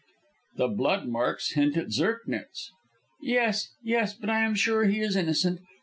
[0.57, 2.71] "The blood marks hint at Zirknitz."
[3.21, 5.59] "Yes, yes, but I am sure he is innocent.